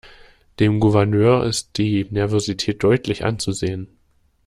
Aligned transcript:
Dem 0.59 0.79
Gouverneur 0.79 1.43
ist 1.45 1.77
die 1.77 2.07
Nervosität 2.09 2.83
deutlich 2.83 3.23
anzusehen. 3.23 3.99